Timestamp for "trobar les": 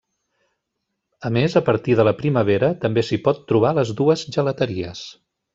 3.53-3.95